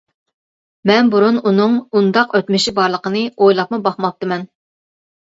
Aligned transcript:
مەن 0.89 1.11
بۇرۇن 1.15 1.37
ئۇنىڭ 1.51 1.77
ئۇنداق 1.95 2.35
ئۆتمۈشى 2.41 2.75
بارلىقىنى 2.83 3.25
ئويلاپمۇ 3.37 3.85
باقماپتىمەن. 3.89 4.53